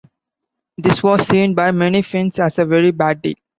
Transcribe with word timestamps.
This 0.79 1.03
was 1.03 1.27
seen 1.27 1.53
by 1.53 1.69
many 1.69 2.01
Finns 2.01 2.39
as 2.39 2.57
a 2.57 2.65
very 2.65 2.89
bad 2.89 3.21
deal. 3.21 3.35